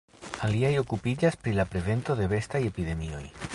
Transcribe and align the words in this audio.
Aliaj 0.45 0.71
okupiĝas 0.83 1.37
pri 1.43 1.53
la 1.59 1.67
prevento 1.75 2.17
de 2.21 2.29
bestaj 2.35 2.65
epidemioj. 2.73 3.25